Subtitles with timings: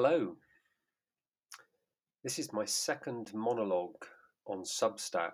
[0.00, 0.36] Hello.
[2.22, 4.04] This is my second monologue
[4.46, 5.32] on Substack,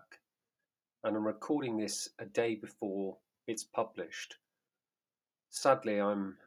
[1.02, 4.36] and I'm recording this a day before it's published.
[5.50, 6.38] Sadly, I'm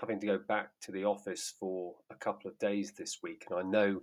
[0.00, 3.58] having to go back to the office for a couple of days this week, and
[3.58, 4.00] I know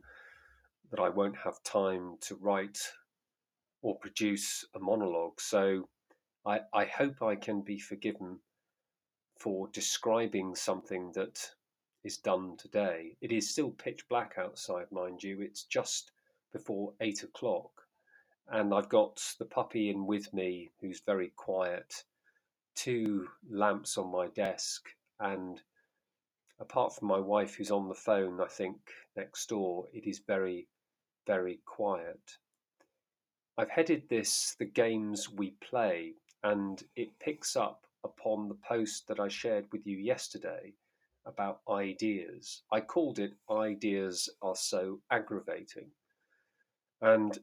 [0.91, 2.77] that I won't have time to write
[3.81, 5.89] or produce a monologue, so
[6.45, 8.37] I, I hope I can be forgiven
[9.39, 11.49] for describing something that
[12.03, 13.15] is done today.
[13.21, 15.41] It is still pitch black outside, mind you.
[15.41, 16.11] It's just
[16.51, 17.71] before eight o'clock.
[18.49, 22.03] And I've got the puppy in with me who's very quiet,
[22.75, 25.61] two lamps on my desk, and
[26.59, 28.77] apart from my wife who's on the phone, I think,
[29.15, 30.67] next door, it is very,
[31.25, 32.37] very quiet.
[33.57, 39.21] I've headed this The Games We Play, and it picks up upon the post that
[39.21, 40.73] I shared with you yesterday
[41.25, 42.63] about ideas.
[42.71, 45.91] I called it Ideas Are So Aggravating.
[47.01, 47.37] And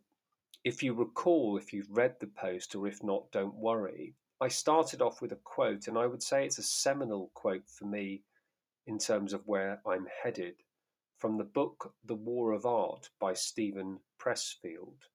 [0.65, 5.03] if you recall, if you've read the post, or if not, don't worry, I started
[5.03, 8.23] off with a quote, and I would say it's a seminal quote for me
[8.87, 10.55] in terms of where I'm headed
[11.19, 15.09] from the book The War of Art by Steven Pressfield.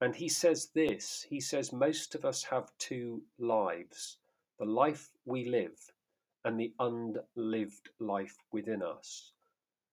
[0.00, 4.18] And he says this he says, Most of us have two lives
[4.58, 5.78] the life we live
[6.44, 9.32] and the unlived life within us.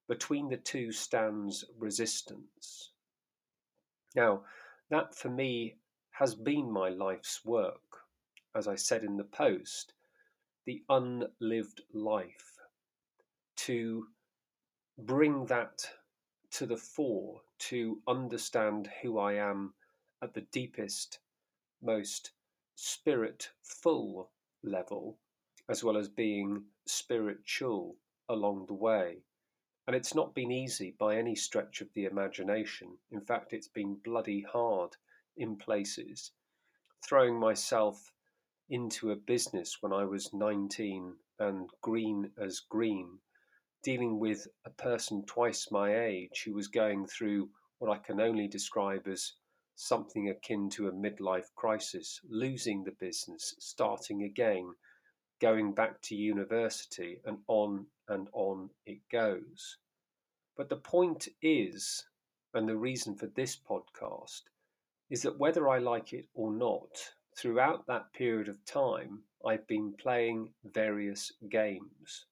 [0.08, 2.92] Between the two stands resistance.
[4.16, 4.42] Now,
[4.90, 5.76] that for me
[6.12, 7.82] has been my life's work.
[8.56, 9.94] As I said in the post,
[10.66, 12.58] the unlived life,
[13.58, 14.08] to
[14.98, 15.88] bring that
[16.52, 19.74] to the fore, to understand who I am
[20.22, 21.20] at the deepest,
[21.82, 22.32] most
[22.76, 24.32] spirit full
[24.64, 25.18] level
[25.70, 27.96] as well as being spiritual
[28.28, 29.18] along the way.
[29.86, 32.98] And it's not been easy by any stretch of the imagination.
[33.12, 34.96] In fact, it's been bloody hard
[35.38, 36.32] in places.
[37.08, 38.12] Throwing myself
[38.70, 43.20] into a business when I was 19 and green as green,
[43.84, 48.48] dealing with a person twice my age who was going through what I can only
[48.48, 49.34] describe as
[49.76, 54.74] something akin to a midlife crisis, losing the business, starting again,
[55.40, 59.78] going back to university, and on and on it goes.
[60.58, 62.06] But the point is,
[62.54, 64.42] and the reason for this podcast,
[65.10, 66.90] is that whether I like it or not,
[67.38, 72.26] throughout that period of time, I've been playing various games.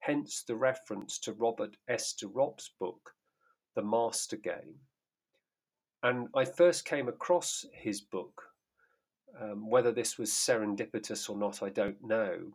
[0.00, 2.12] Hence the reference to Robert S.
[2.12, 3.14] de Ropp's book,
[3.74, 4.78] The Master Game.
[6.02, 8.49] And I first came across his book
[9.40, 12.52] um, whether this was serendipitous or not, I don't know.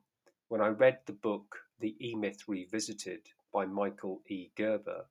[0.47, 4.49] When I read the book, The E Myth Revisited by Michael E.
[4.55, 5.05] Gerber,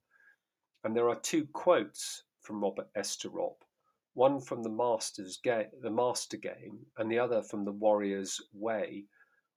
[0.85, 3.17] and there are two quotes from Robert S.
[3.17, 3.65] de Ropp,
[4.13, 9.05] one from the Master's Ga- the Master Game, and the other from the Warrior's Way,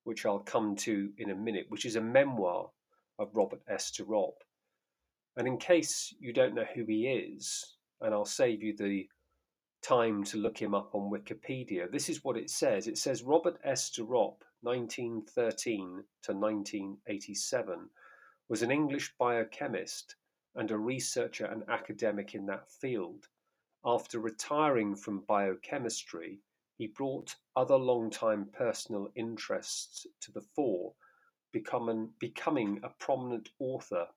[0.04, 2.70] which I'll come to in a minute, which is a memoir
[3.20, 3.92] of Robert S.
[3.92, 4.42] de Ropp.
[5.36, 9.08] And in case you don't know who he is, and I'll save you the
[9.82, 11.90] time to look him up on Wikipedia.
[11.92, 12.88] This is what it says.
[12.88, 13.90] It says Robert S.
[13.90, 17.90] de Ropp, 1913 to 1987,
[18.50, 20.16] was an English biochemist
[20.56, 23.28] and a researcher and academic in that field.
[23.86, 26.42] After retiring from biochemistry,
[26.78, 30.94] he brought other long-time personal interests to the fore,
[31.52, 34.08] becoming, becoming a prominent author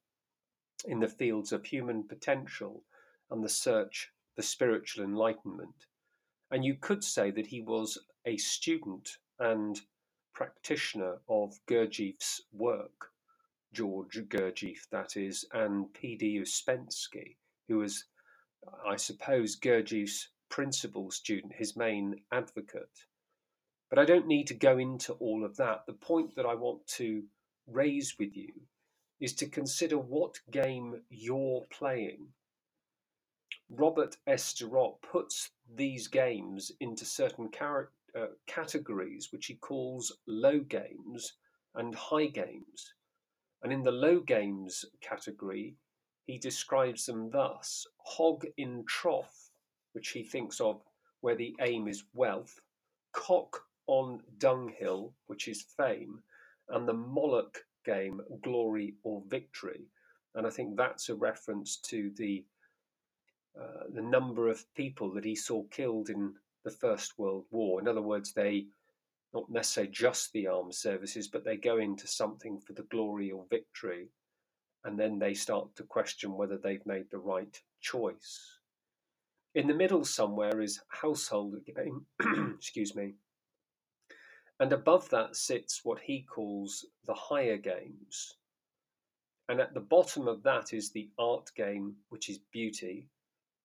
[0.87, 2.84] in the fields of human potential
[3.31, 5.84] and the search the spiritual enlightenment.
[6.50, 9.78] And you could say that he was a student and
[10.32, 13.10] practitioner of Gurdjieff's work,
[13.74, 16.40] George Gurdjieff, that is, and P.D.
[16.40, 17.36] Uspensky,
[17.68, 18.06] who was,
[18.88, 23.04] I suppose, Gurdjieff's principal student, his main advocate.
[23.90, 25.84] But I don't need to go into all of that.
[25.86, 27.24] The point that I want to
[27.66, 28.54] raise with you
[29.20, 32.28] is to consider what game you're playing
[33.70, 34.61] Robert S.
[34.62, 41.34] Ropp puts these games into certain char- uh, categories, which he calls low games
[41.76, 42.94] and high games.
[43.62, 45.76] And in the low games category,
[46.26, 49.50] he describes them thus hog in trough,
[49.93, 50.82] which he thinks of
[51.20, 52.61] where the aim is wealth,
[53.12, 56.22] cock on dunghill, which is fame,
[56.70, 59.87] and the Moloch game, glory or victory.
[60.34, 62.44] And I think that's a reference to the
[63.58, 67.81] uh, the number of people that he saw killed in the First World War.
[67.81, 68.67] In other words, they
[69.35, 73.47] not necessarily just the armed services, but they go into something for the glory or
[73.50, 74.08] victory.
[74.85, 78.58] and then they start to question whether they've made the right choice.
[79.55, 82.06] In the middle somewhere is household game,
[82.56, 83.14] excuse me,
[84.61, 88.35] and above that sits what he calls the higher games.
[89.49, 93.08] And at the bottom of that is the art game, which is beauty,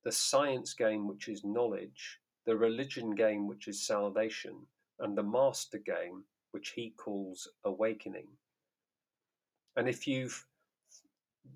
[0.06, 4.56] the science game, which is knowledge, the religion game, which is salvation,
[5.00, 8.28] and the master game, which he calls awakening.
[9.76, 10.46] And if you've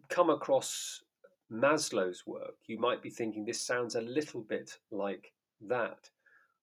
[0.10, 1.04] come across
[1.52, 5.32] Maslow's work, you might be thinking this sounds a little bit like
[5.62, 6.10] that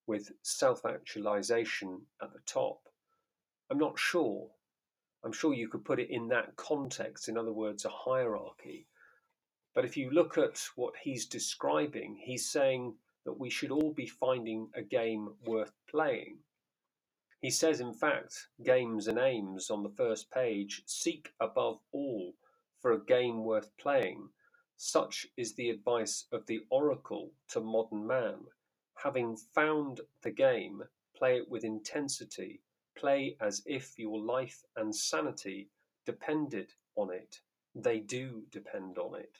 [0.07, 2.81] with self actualization at the top.
[3.71, 4.49] I'm not sure.
[5.25, 8.87] I'm sure you could put it in that context, in other words, a hierarchy.
[9.77, 12.97] But if you look at what he's describing, he's saying
[13.27, 16.39] that we should all be finding a game worth playing.
[17.43, 22.35] He says, in fact, games and aims on the first page seek above all
[22.81, 24.31] for a game worth playing.
[24.79, 28.47] Such is the advice of the oracle to modern man
[28.95, 30.83] having found the game,
[31.15, 32.63] play it with intensity,
[32.97, 35.69] play as if your life and sanity
[36.07, 37.41] depended on it.
[37.75, 39.37] They do depend on it.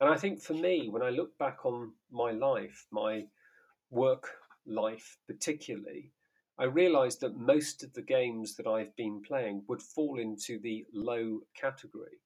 [0.00, 3.26] And I think for me, when I look back on my life, my
[3.90, 4.28] work
[4.66, 6.12] life particularly,
[6.58, 10.86] I realized that most of the games that I've been playing would fall into the
[10.92, 12.18] low category.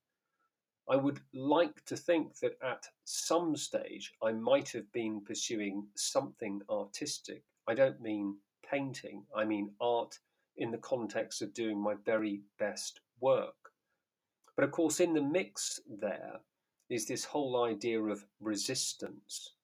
[0.89, 6.63] I would like to think that at some stage I might have been pursuing something
[6.69, 7.45] artistic.
[7.69, 8.37] I don't mean
[8.69, 10.19] painting, I mean art
[10.57, 13.73] in the context of doing my very best work.
[14.57, 16.41] But of course, in the mix there
[16.91, 19.55] is this whole idea of resistance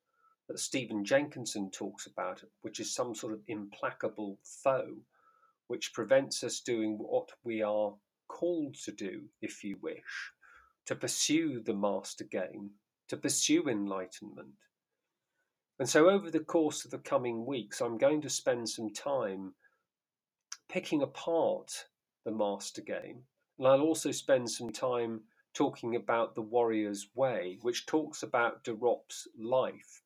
[0.49, 4.97] that Stephen Jenkinson talks about, which is some sort of implacable foe
[5.67, 7.93] which prevents us doing what we are
[8.29, 10.33] called to do, if you wish
[10.87, 12.71] to pursue the master game,
[13.09, 14.55] to pursue enlightenment.
[15.79, 19.55] And so, over the course of the coming weeks, I'm going to spend some time
[20.69, 21.87] picking apart
[22.25, 23.25] the master game.
[23.59, 25.23] And I'll also spend some time
[25.57, 30.03] talking about the warrior's way, which talks about de Ropp's life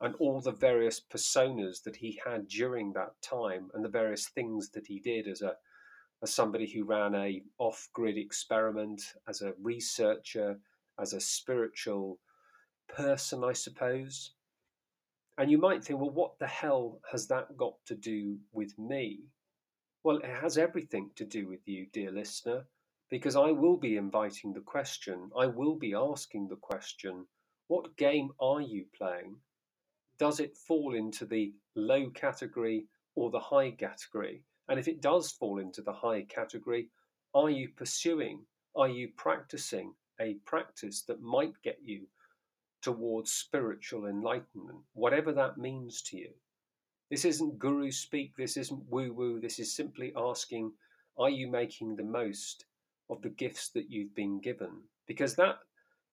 [0.00, 4.70] and all the various personas that he had during that time and the various things
[4.70, 5.54] that he did as a
[6.20, 10.58] as somebody who ran a off-grid experiment, as a researcher,
[11.00, 12.18] as a spiritual
[12.88, 14.32] person, I suppose.
[15.36, 19.20] And you might think, well, what the hell has that got to do with me?
[20.02, 22.64] Well, it has everything to do with you, dear listener,
[23.10, 27.26] because I will be inviting the question, I will be asking the question,
[27.66, 29.36] what game are you playing?
[30.18, 34.42] Does it fall into the low category or the high category?
[34.68, 36.90] And if it does fall into the high category,
[37.34, 38.44] are you pursuing,
[38.76, 42.06] are you practicing a practice that might get you
[42.82, 46.30] towards spiritual enlightenment, whatever that means to you?
[47.10, 50.72] This isn't guru speak, this isn't woo woo, this is simply asking,
[51.16, 52.66] are you making the most
[53.10, 54.82] of the gifts that you've been given?
[55.06, 55.58] Because that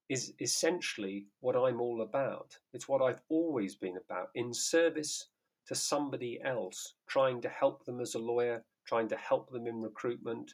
[0.09, 2.57] is essentially what I'm all about.
[2.73, 5.29] It's what I've always been about in service
[5.67, 9.81] to somebody else, trying to help them as a lawyer, trying to help them in
[9.81, 10.53] recruitment,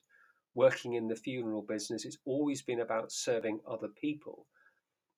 [0.56, 2.06] working in the funeral business.
[2.06, 4.48] It's always been about serving other people.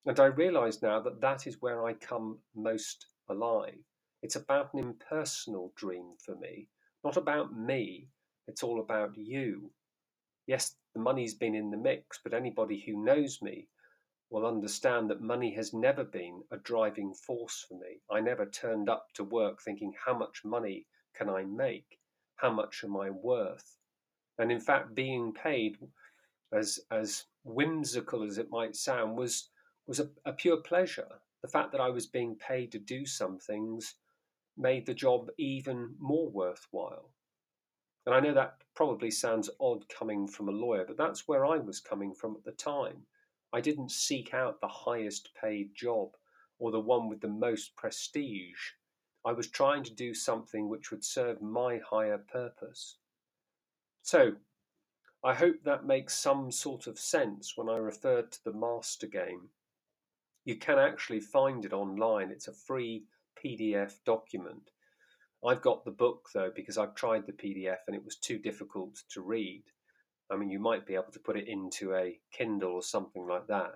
[0.06, 3.78] And I realize now that that is where I come most alive.
[4.22, 6.70] It's about an impersonal dream for me,
[7.04, 8.08] not about me.
[8.48, 9.72] It's all about you.
[10.46, 13.68] Yes, the money's been in the mix, but anybody who knows me
[14.30, 18.02] will understand that money has never been a driving force for me.
[18.12, 20.86] I never turned up to work thinking, how much money
[21.16, 22.00] can I make?
[22.36, 23.78] How much am I worth?
[24.40, 25.78] And in fact, being paid,
[26.52, 29.50] as, as whimsical as it might sound, was,
[29.86, 31.08] was a, a pure pleasure.
[31.42, 33.96] The fact that I was being paid to do some things
[34.58, 37.13] made the job even more worthwhile.
[38.06, 41.58] And I know that probably sounds odd coming from a lawyer, but that's where I
[41.58, 43.06] was coming from at the time.
[43.54, 46.10] I didn't seek out the highest paid job
[46.60, 48.72] or the one with the most prestige.
[49.26, 52.98] I was trying to do something which would serve my higher purpose.
[54.02, 54.34] So,
[55.24, 59.48] I hope that makes some sort of sense when I referred to the master game.
[60.44, 63.06] You can actually find it online, it's a free
[63.42, 64.73] PDF document.
[65.46, 69.02] I've got the book though because I've tried the PDF and it was too difficult
[69.12, 69.64] to read.
[70.32, 73.48] I mean, you might be able to put it into a Kindle or something like
[73.48, 73.74] that.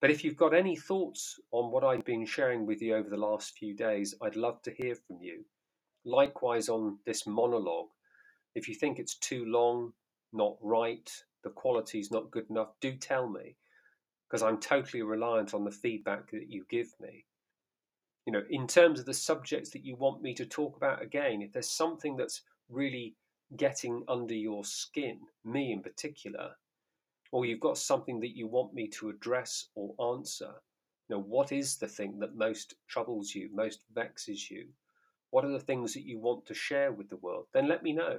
[0.00, 3.16] But if you've got any thoughts on what I've been sharing with you over the
[3.16, 5.44] last few days, I'd love to hear from you.
[6.04, 7.88] Likewise, on this monologue,
[8.54, 9.92] if you think it's too long,
[10.32, 11.10] not right,
[11.44, 13.56] the quality's not good enough, do tell me
[14.28, 17.24] because I'm totally reliant on the feedback that you give me.
[18.28, 21.40] You know, in terms of the subjects that you want me to talk about again,
[21.40, 23.16] if there's something that's really
[23.56, 26.50] getting under your skin, me in particular,
[27.32, 30.52] or you've got something that you want me to address or answer,
[31.08, 34.66] you know, what is the thing that most troubles you, most vexes you?
[35.30, 37.46] What are the things that you want to share with the world?
[37.54, 38.18] Then let me know.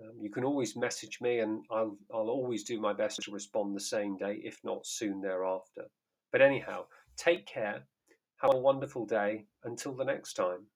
[0.00, 3.76] Um, you can always message me, and I'll, I'll always do my best to respond
[3.76, 5.84] the same day, if not soon thereafter.
[6.32, 6.86] But anyhow,
[7.18, 7.82] take care.
[8.42, 9.44] Have a wonderful day.
[9.64, 10.66] Until the next time.